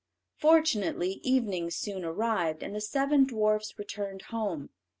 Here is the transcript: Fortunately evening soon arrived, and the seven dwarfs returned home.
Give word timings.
Fortunately 0.37 1.19
evening 1.21 1.69
soon 1.69 2.03
arrived, 2.03 2.63
and 2.63 2.73
the 2.73 2.81
seven 2.81 3.23
dwarfs 3.23 3.77
returned 3.77 4.23
home. 4.31 4.71